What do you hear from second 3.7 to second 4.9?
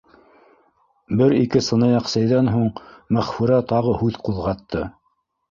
тағы һүҙ ҡуҙғатты: